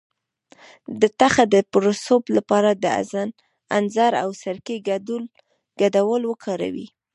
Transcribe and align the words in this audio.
د 1.01 1.03
تخه 1.19 1.43
د 1.53 1.55
پړسوب 1.71 2.23
لپاره 2.37 2.71
د 2.83 2.85
انځر 3.77 4.11
او 4.23 4.29
سرکې 4.41 4.77
ګډول 5.83 6.21
وکاروئ 6.27 6.87